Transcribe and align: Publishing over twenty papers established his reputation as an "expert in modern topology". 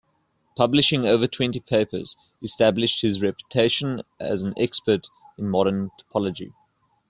Publishing 0.57 1.05
over 1.05 1.27
twenty 1.27 1.59
papers 1.59 2.17
established 2.41 3.03
his 3.03 3.21
reputation 3.21 4.01
as 4.19 4.41
an 4.41 4.55
"expert 4.57 5.05
in 5.37 5.47
modern 5.47 5.91
topology". 5.99 6.53